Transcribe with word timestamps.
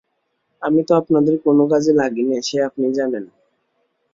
আমি 0.61 0.81
তো 0.87 0.93
আপনাদের 0.95 1.35
কোনো 1.45 1.63
কাজে 1.71 1.91
লাগি 1.93 2.23
নে, 2.23 2.37
সে 2.41 2.57
আপনি 2.67 2.85
জানেন। 2.93 3.25